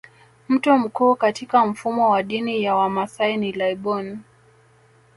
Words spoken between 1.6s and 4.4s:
mfumo wa dini ya Wamasai ni laibon